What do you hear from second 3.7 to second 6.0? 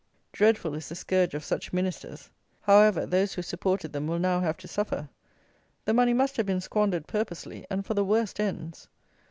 them will now have to suffer. The